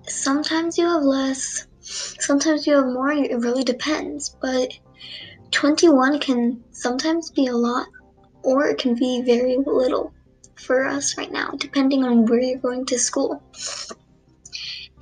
Sometimes 0.09 0.77
you 0.77 0.87
have 0.87 1.03
less, 1.03 1.67
sometimes 1.81 2.67
you 2.67 2.75
have 2.75 2.87
more, 2.87 3.11
it 3.13 3.39
really 3.39 3.65
depends. 3.65 4.37
But 4.41 4.73
21 5.53 6.19
can 6.19 6.63
sometimes 6.73 7.31
be 7.31 7.47
a 7.47 7.57
lot, 7.57 7.87
or 8.43 8.67
it 8.67 8.79
can 8.79 8.95
be 8.95 9.23
very 9.23 9.57
little 9.57 10.13
for 10.57 10.87
us 10.87 11.17
right 11.17 11.31
now, 11.31 11.51
depending 11.59 12.05
on 12.05 12.27
where 12.27 12.41
you're 12.41 12.59
going 12.59 12.85
to 12.87 12.99
school. 12.99 13.43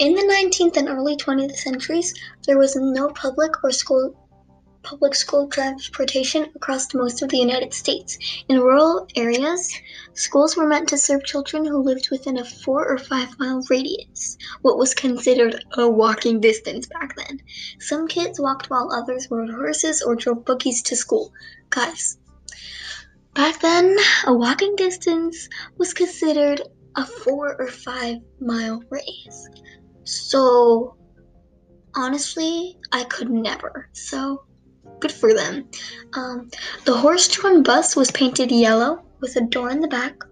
In 0.01 0.15
the 0.15 0.23
19th 0.23 0.79
and 0.79 0.89
early 0.89 1.15
20th 1.15 1.57
centuries, 1.57 2.15
there 2.47 2.57
was 2.57 2.75
no 2.75 3.11
public 3.11 3.63
or 3.63 3.71
school 3.71 4.17
public 4.83 5.15
school 5.15 5.47
transportation 5.47 6.51
across 6.57 6.95
most 6.95 7.21
of 7.21 7.29
the 7.29 7.37
United 7.37 7.75
States. 7.75 8.17
In 8.49 8.61
rural 8.61 9.07
areas, 9.15 9.71
schools 10.15 10.57
were 10.57 10.67
meant 10.67 10.89
to 10.89 10.97
serve 10.97 11.27
children 11.27 11.67
who 11.67 11.83
lived 11.83 12.09
within 12.11 12.39
a 12.39 12.47
four 12.47 12.89
or 12.89 12.97
five 12.97 13.39
mile 13.39 13.63
radius, 13.69 14.39
what 14.63 14.79
was 14.79 14.95
considered 14.95 15.63
a 15.77 15.87
walking 15.87 16.41
distance 16.41 16.87
back 16.87 17.15
then. 17.17 17.39
Some 17.79 18.09
kids 18.09 18.41
walked 18.41 18.71
while 18.71 18.91
others 18.91 19.29
rode 19.31 19.51
horses 19.51 20.01
or 20.01 20.17
drove 20.17 20.47
buggies 20.47 20.81
to 20.85 20.97
school. 20.97 21.31
Guys, 21.69 22.17
back 23.35 23.61
then, 23.61 23.99
a 24.27 24.33
walking 24.33 24.77
distance 24.77 25.47
was 25.77 25.93
considered 25.93 26.63
a 26.97 27.05
four 27.05 27.55
or 27.61 27.69
five 27.69 28.17
mile 28.41 28.83
radius. 28.89 29.47
So 30.11 30.97
honestly, 31.95 32.79
I 32.91 33.05
could 33.05 33.31
never. 33.31 33.89
So 33.93 34.45
good 34.99 35.13
for 35.13 35.33
them. 35.35 35.69
Um, 36.15 36.51
the 36.85 36.97
horse 36.97 37.29
drawn 37.29 37.63
bus 37.63 37.95
was 37.95 38.11
painted 38.11 38.51
yellow 38.51 39.05
with 39.21 39.37
a 39.37 39.43
door 39.43 39.71
in 39.71 39.81
the 39.81 39.89
back. 39.89 40.25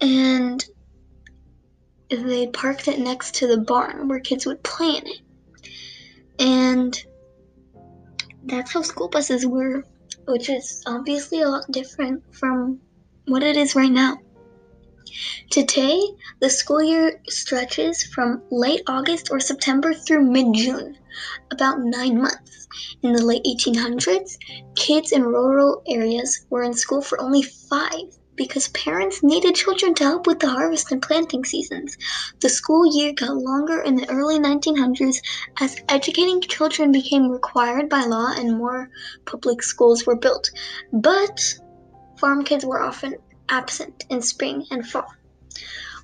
And 0.00 0.64
they 2.10 2.48
parked 2.48 2.88
it 2.88 2.98
next 2.98 3.36
to 3.36 3.46
the 3.46 3.58
barn 3.58 4.08
where 4.08 4.20
kids 4.20 4.46
would 4.46 4.62
play 4.62 4.96
in 4.96 5.06
it. 5.06 5.20
And 6.38 7.04
that's 8.44 8.72
how 8.72 8.82
school 8.82 9.08
buses 9.08 9.46
were, 9.46 9.84
which 10.26 10.50
is 10.50 10.82
obviously 10.86 11.42
a 11.42 11.48
lot 11.48 11.70
different 11.70 12.22
from 12.34 12.80
what 13.26 13.42
it 13.42 13.56
is 13.56 13.74
right 13.74 13.90
now. 13.90 14.18
Today, 15.50 16.00
the 16.40 16.50
school 16.50 16.82
year 16.82 17.20
stretches 17.28 18.02
from 18.02 18.42
late 18.50 18.82
August 18.86 19.30
or 19.30 19.40
September 19.40 19.94
through 19.94 20.30
mid 20.30 20.54
June, 20.54 20.98
about 21.50 21.80
nine 21.80 22.20
months. 22.20 22.68
In 23.02 23.12
the 23.12 23.24
late 23.24 23.44
1800s, 23.44 24.36
kids 24.74 25.12
in 25.12 25.22
rural 25.22 25.82
areas 25.88 26.44
were 26.50 26.62
in 26.62 26.74
school 26.74 27.00
for 27.00 27.20
only 27.20 27.42
five 27.42 28.18
because 28.36 28.68
parents 28.68 29.22
needed 29.22 29.54
children 29.54 29.94
to 29.94 30.04
help 30.04 30.26
with 30.26 30.40
the 30.40 30.48
harvest 30.48 30.92
and 30.92 31.00
planting 31.00 31.44
seasons. 31.44 31.96
The 32.40 32.48
school 32.48 32.94
year 32.94 33.12
got 33.14 33.36
longer 33.36 33.80
in 33.80 33.96
the 33.96 34.08
early 34.10 34.38
1900s 34.38 35.22
as 35.60 35.80
educating 35.88 36.40
children 36.42 36.92
became 36.92 37.30
required 37.30 37.88
by 37.88 38.04
law 38.04 38.32
and 38.36 38.58
more 38.58 38.90
public 39.24 39.62
schools 39.62 40.06
were 40.06 40.16
built. 40.16 40.50
But 40.92 41.40
farm 42.18 42.44
kids 42.44 42.64
were 42.64 42.82
often 42.82 43.14
absent 43.48 44.04
in 44.10 44.22
spring 44.22 44.66
and 44.70 44.86
fall. 44.86 45.06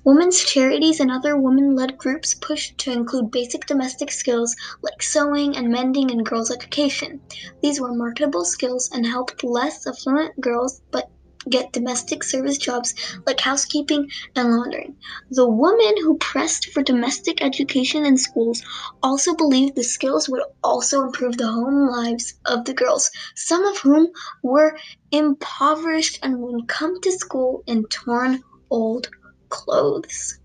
Women's 0.05 0.43
charities 0.43 0.99
and 0.99 1.09
other 1.09 1.37
women 1.37 1.75
led 1.75 1.97
groups 1.97 2.33
pushed 2.33 2.77
to 2.79 2.91
include 2.91 3.31
basic 3.31 3.65
domestic 3.65 4.11
skills 4.11 4.55
like 4.81 5.01
sewing 5.01 5.55
and 5.55 5.69
mending 5.69 6.09
in 6.09 6.23
girls' 6.23 6.51
education. 6.51 7.21
These 7.61 7.79
were 7.79 7.93
marketable 7.93 8.43
skills 8.43 8.89
and 8.91 9.05
helped 9.05 9.45
less 9.45 9.87
affluent 9.87 10.41
girls 10.41 10.81
but 10.91 11.09
get 11.49 11.73
domestic 11.73 12.23
service 12.23 12.57
jobs 12.57 12.93
like 13.25 13.39
housekeeping 13.39 14.09
and 14.35 14.49
laundering. 14.51 14.95
The 15.31 15.49
women 15.49 15.95
who 16.01 16.17
pressed 16.17 16.69
for 16.71 16.83
domestic 16.83 17.41
education 17.41 18.05
in 18.05 18.17
schools 18.17 18.63
also 19.01 19.35
believed 19.35 19.75
the 19.75 19.83
skills 19.83 20.29
would 20.29 20.43
also 20.63 21.01
improve 21.01 21.37
the 21.37 21.47
home 21.47 21.87
lives 21.89 22.33
of 22.45 22.65
the 22.65 22.73
girls, 22.73 23.09
some 23.35 23.63
of 23.65 23.77
whom 23.79 24.07
were 24.43 24.77
impoverished 25.11 26.19
and 26.23 26.39
would 26.39 26.67
come 26.67 26.99
to 27.01 27.11
school 27.11 27.63
in 27.67 27.85
torn 27.85 28.43
old 28.69 29.09
clothes. 29.49 30.39